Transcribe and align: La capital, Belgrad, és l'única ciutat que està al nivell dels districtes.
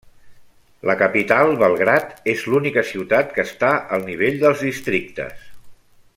La 0.89 0.95
capital, 1.01 1.51
Belgrad, 1.63 2.15
és 2.33 2.47
l'única 2.53 2.85
ciutat 2.93 3.37
que 3.37 3.45
està 3.51 3.71
al 3.99 4.09
nivell 4.09 4.41
dels 4.47 4.65
districtes. 4.71 5.47